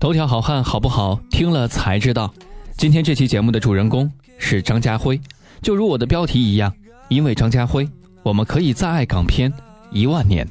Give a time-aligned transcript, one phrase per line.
[0.00, 1.18] 头条好汉好不好？
[1.28, 2.32] 听了才知道。
[2.76, 4.08] 今天这期节目的主人公
[4.38, 5.20] 是张家辉，
[5.60, 6.72] 就如我的标题一样，
[7.08, 7.88] 因为张家辉，
[8.22, 9.52] 我们可以再爱港片
[9.90, 10.46] 一万年。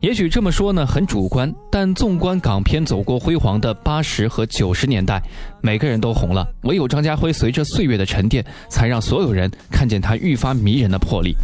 [0.00, 5.22] 也许这么说呢很主观，但纵观港片走过辉煌的八十和九十年代，
[5.60, 11.36] 每个人都红了，唯有张家辉随着岁月的沉淀，才让所有人看见他愈发迷人的魄力。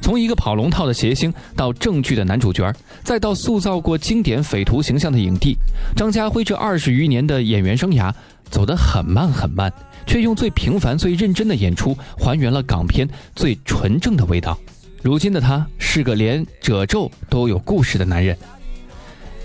[0.00, 2.72] 从一个跑龙套的谐星，到正剧的男主角，
[3.02, 5.56] 再到塑造过经典匪徒形象的影帝，
[5.96, 8.12] 张家辉这二十余年的演员生涯
[8.50, 9.72] 走得很慢很慢，
[10.06, 14.56] 却用最平凡、最认真的演出，还原了港片最纯正的味道。
[15.02, 18.36] 如今的他是个连褶皱都有故事的男人。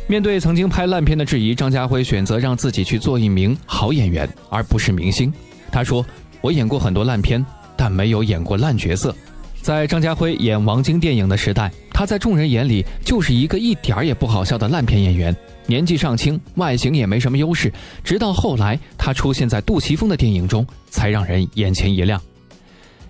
[0.08, 5.31] 面对曾经拍烂片的质疑，张家辉选择让自己去做一名好演员，而不是明星。
[5.72, 6.06] 他说
[6.42, 7.45] ：“我演过很多烂片，
[7.78, 9.16] 但没有演过烂角色。”
[9.62, 15.36] 在张家辉演王晶电影的时代，他在众人眼里就是一个一点儿也不好笑的烂片演员，
[15.68, 17.72] 年纪尚轻，外形也没什么优势。
[18.04, 22.20] 直到后来，他出现在杜琪峰的电影中，才让人眼前一亮。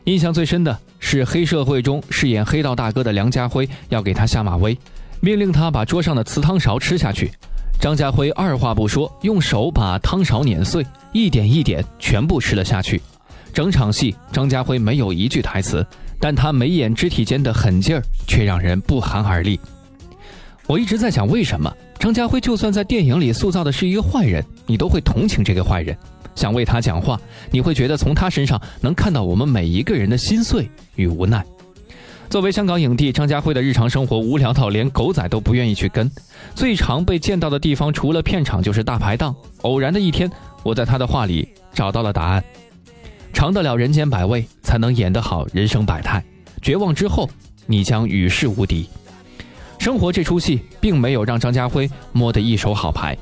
[0.04, 4.78] 印象最深的是黑社会中饰演黑道大哥的梁家辉要给他下马威，
[5.22, 7.32] 命令他把桌上的瓷汤勺吃下去。
[7.80, 13.02] 张家辉二话不说，用手把汤勺碾碎，一点一点全部吃了下去。
[13.54, 15.86] 整场戏，张家辉没有一句台词。
[16.22, 19.60] 但他眉眼肢体间的狠劲儿却让人不寒而栗。
[20.68, 25.98] 我一直在想，为什么张家辉就算在电影里塑造的是一个坏人，你都会同情这个坏人，
[26.36, 31.44] 想为他讲话，你会觉得从他身上能看到我们每一个人的心碎与无奈。
[32.30, 36.10] 作为香港影帝，张家辉的日常生活无聊到连狗仔都不愿意去跟，
[36.56, 39.36] 最常被见到的地方除了片场就是大排档。
[39.64, 40.32] 偶然的一天，
[40.64, 42.42] 我在他的话里找到了答案。
[43.34, 46.24] 尝得了人间百味，才能演得好人生百态。
[46.62, 47.30] 绝望之后，
[47.66, 48.88] 你将与世无敌。
[49.80, 53.18] 生活这出戏并没有让张家辉摸得一手好牌。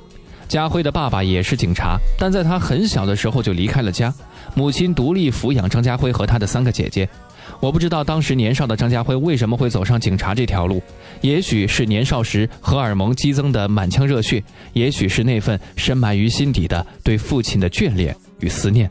[0.47, 4.13] 家辉的爸爸也是警察，但在他很小的时候就离开了家，
[4.55, 7.07] 母亲独立抚养张家辉和他的三个姐姐。
[7.59, 10.81] 我不知道当时年少的张家辉为什么会走上警察这条路，
[11.21, 14.43] 也许是年少时荷尔蒙激增的满腔热血，
[14.73, 18.89] 也许是那份深埋于心底的对父亲的眷恋与思念。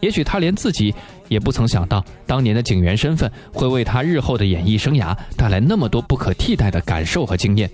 [0.00, 0.94] 也许他连自己
[1.28, 7.68] 也不曾想到，当年的警员身份会为他日后的演艺生涯带来那么多不可替代的感受和经验。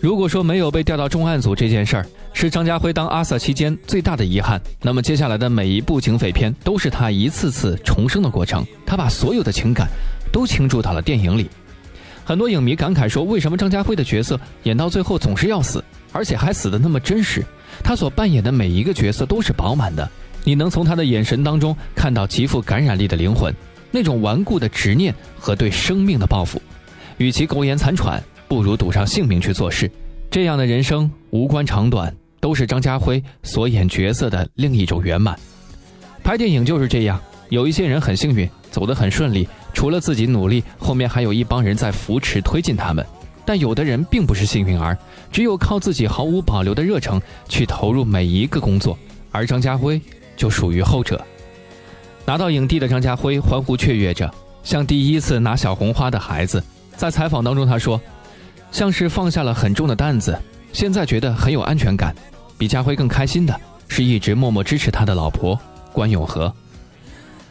[0.00, 8.64] 如果说没有被调到重案组这件事儿是张家辉当阿 Sir 期间最大的遗憾，那么接下来的每一部警匪片都是他一次次重生的过程。
[8.86, 9.88] 他把所有的情感
[10.32, 11.48] 都倾注到了电影里。
[12.24, 17.44] 很多影迷感慨说：“为什么张家辉的角色演到最后总是要死，而且还死得那么真实？
[17.82, 20.08] 他所扮演的每一个角色都是饱满的。”
[20.48, 23.54] 你能从他的眼神当中看到极富感染力的灵魂，
[23.90, 26.58] 那种顽固的执念和对生命的抱负。
[27.18, 29.90] 与其苟延残喘，不如赌上性命去做事。
[30.30, 35.38] 这样的人生无关长短，都是张家辉所演角色的另一种圆满。
[36.24, 37.20] 拍电影就是这样，
[37.50, 43.04] 有一些人很幸运，走得很顺利，除了自己努力，后面还有一帮人在扶持推进他们。
[43.44, 44.96] 但有的人并不是幸运儿，
[45.30, 47.20] 只有靠自己毫无保留的热诚
[47.50, 48.98] 去投入每一个工作。
[49.30, 50.00] 而张家辉。
[50.38, 51.22] 就属于后者。
[52.24, 54.32] 拿到影帝的张家辉欢呼雀跃着，
[54.62, 56.62] 像第一次拿小红花的孩子。
[56.96, 58.00] 在采访当中，他说
[58.72, 60.38] ：“像是放下了很重的担子，
[60.72, 62.14] 现在觉得很有安全感。
[62.56, 63.54] 比家辉更开心的
[63.88, 65.58] 是一直默默支持他的老婆
[65.92, 66.52] 关咏荷。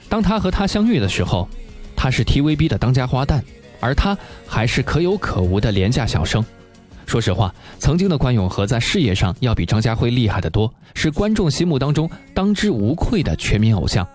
[0.10, 1.48] 当他和她相遇的时候，
[1.96, 3.42] 他是 TVB 的当家花旦，
[3.80, 6.44] 而他还是可有可无的廉价小生。”
[7.08, 14.06] 说实话，曾经的关咏荷在事业上要比张家辉厉害得多，是观众心目当中当之无愧的全民偶像。《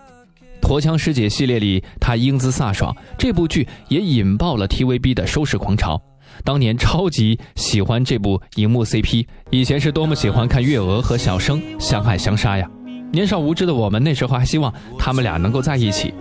[0.61, 6.01] 驼枪师姐》系列里，她英姿飒爽，这部剧也引爆了 TVB 的收视狂潮。
[6.45, 12.71] 当年超级喜欢这部荧幕 CP，以前是多么喜欢看月娥和小生相爱相杀呀！
[13.11, 16.13] 年少无知的我们那时候还希望他们俩能够在一起。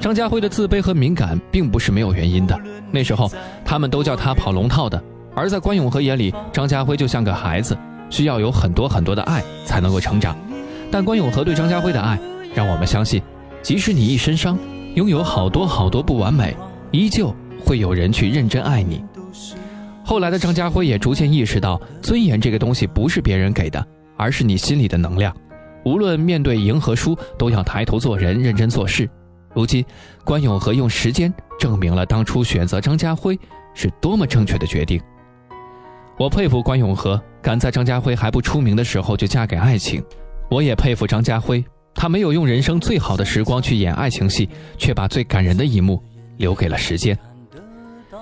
[0.00, 2.56] 张家辉的自卑和敏感并不是没有原因的，
[2.92, 3.28] 那时候
[3.64, 5.02] 他们都叫他跑龙套的。
[5.36, 7.76] 而在关咏荷眼里，张家辉就像个孩子，
[8.08, 10.34] 需要有很多很多的爱才能够成长。
[10.90, 12.18] 但关咏荷对张家辉的爱，
[12.54, 13.22] 让我们相信，
[13.60, 14.58] 即使你一身伤，
[14.94, 16.56] 拥有好多好多不完美，
[16.90, 19.04] 依旧会有人去认真爱你。
[20.02, 25.36] 后来的张家辉也逐渐意识到，尊严这个东西不是别人给的，而是你心里的能量。
[25.84, 29.06] 无论面对赢和输，都要抬头做人，认真做事。
[29.52, 29.84] 如今，
[30.24, 33.38] 关咏荷用时间证明了当初选择张家辉
[33.74, 34.98] 是多么正确的决定。
[36.18, 40.02] 我佩服关咏荷敢在张家辉还不出名的时候就嫁给爱情，
[40.48, 41.62] 我也佩服张家辉，
[41.94, 44.48] 他没有用人生最好的时光去演爱情戏，
[44.78, 46.02] 却把最感人的一幕
[46.38, 47.16] 留给了时间。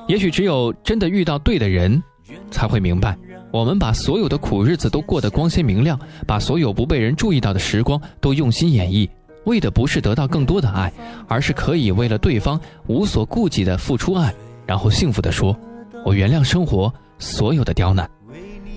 [0.08, 2.02] 也许只有真的遇到对的人，
[2.50, 3.16] 才会明白，
[3.52, 5.96] 我们把所有的苦日子都过得光鲜明亮，
[6.26, 9.08] 把所有不被人注意到的时光都用心演绎，
[9.44, 10.92] 为的不是得到更多的爱，
[11.28, 14.34] 而是可以为了对方无所顾忌的付出爱，
[14.66, 15.56] 然后幸福的说
[16.04, 18.08] ：“我原谅生活所有的刁难。”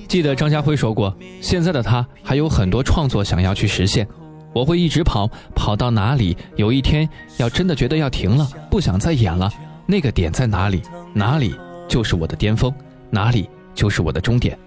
[0.08, 4.08] 记得张家辉说过，现在的他还有很多创作想要去实现。
[4.54, 6.36] 我会一直跑，跑到哪里？
[6.56, 7.08] 有一天
[7.38, 9.52] 要真的觉得要停了，不想再演了，
[9.86, 10.82] 那个点在哪里？
[11.14, 11.54] 哪里
[11.88, 12.74] 就是我的巅峰，
[13.10, 14.58] 哪里就是我的终点。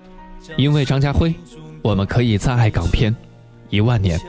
[0.57, 1.35] 因为张家辉，
[1.83, 3.15] 我们可以再爱港片
[3.71, 4.21] 一万年。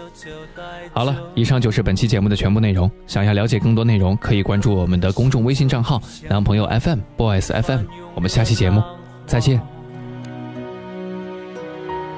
[0.93, 2.89] 好了，以上就是本期节目的全部内容。
[3.05, 7.81] 想要了解更多内容，可以关注我们的公众微信账号“男朋友 FM Boys FM”。
[8.15, 8.81] 我们下期节目
[9.25, 9.61] 再见。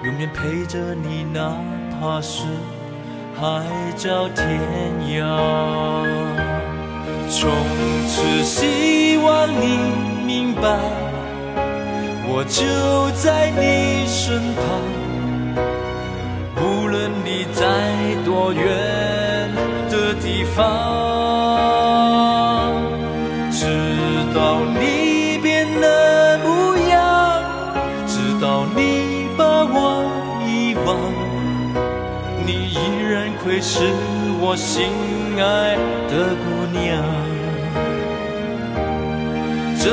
[0.04, 1.56] 永远陪着你，哪
[2.00, 2.44] 怕是。
[3.36, 3.64] 海
[3.98, 4.46] 角天
[5.10, 5.26] 涯，
[7.28, 7.52] 从
[8.08, 9.80] 此希望你
[10.24, 10.78] 明白，
[12.28, 12.64] 我就
[13.20, 14.64] 在你身旁，
[16.62, 17.64] 无论你在
[18.24, 18.62] 多远
[19.90, 20.62] 的地方。
[23.52, 23.66] 直
[24.34, 24.93] 到你
[33.66, 33.80] 是
[34.42, 34.92] 我心
[35.40, 35.78] 爱
[36.10, 36.44] 的姑
[36.78, 37.02] 娘，
[39.80, 39.90] 真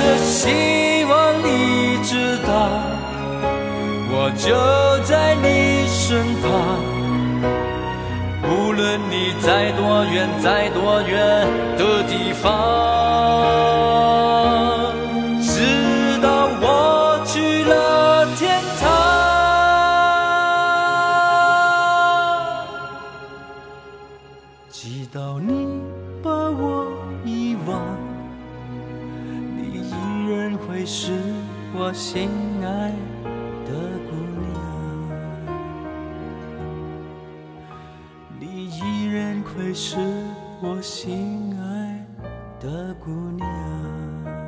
[0.00, 1.12] 的希望
[1.44, 2.50] 你知道，
[4.08, 4.48] 我就
[5.04, 6.80] 在你身旁，
[8.48, 12.50] 无论你在多远，在多远的地方。
[24.72, 25.82] 直到你
[26.22, 26.90] 把我
[27.26, 27.78] 遗忘。
[29.54, 29.92] 你依
[30.30, 31.12] 然会是
[31.74, 32.30] 我心
[32.64, 32.90] 爱
[33.66, 33.72] 的
[34.08, 34.50] 姑娘。
[38.40, 39.98] 你依然会是
[40.62, 42.06] 我心爱
[42.58, 44.41] 的姑娘。